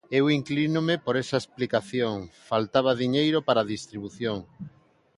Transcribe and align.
Eu 0.19 0.25
inclínome 0.39 0.95
por 1.05 1.15
esa 1.23 1.37
explicación: 1.43 2.15
faltaba 2.49 2.97
diñeiro 3.03 3.39
para 3.47 3.59
a 3.61 3.69
distribución. 3.75 4.37